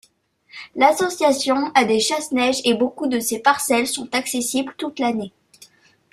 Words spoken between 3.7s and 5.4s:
sont accessibles toute l'année.